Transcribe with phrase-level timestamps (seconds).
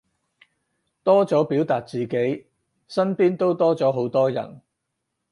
[1.03, 2.47] 多咗表達自己，
[2.87, 4.59] 身邊都多咗好多人